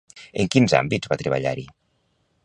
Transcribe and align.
En 0.43 0.47
quins 0.55 0.73
àmbits 0.79 1.11
va 1.11 1.17
treballar-hi? 1.23 1.67